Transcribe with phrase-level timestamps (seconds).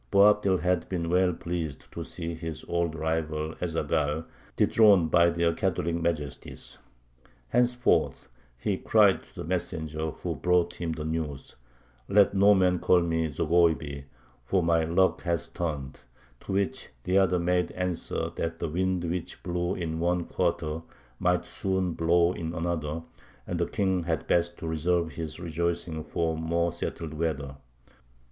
[0.09, 5.53] Boabdil had been well pleased to see his old rival Ez Zaghal dethroned by their
[5.53, 6.79] Catholic Majesties:
[7.49, 8.27] "Henceforth,"
[8.57, 11.55] he cried to the messenger who brought him the news,
[12.09, 14.05] "let no man call me Zogoiby,
[14.43, 15.99] for my luck has turned:"
[16.39, 20.81] to which the other made answer that the wind which blew in one quarter
[21.19, 23.03] might soon blow in another,
[23.45, 27.57] and the king had best reserve his rejoicings for more settled weather.